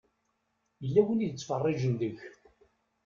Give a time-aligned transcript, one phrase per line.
[0.83, 2.21] Yella win i d-ittfeṛṛiǧen deg-k.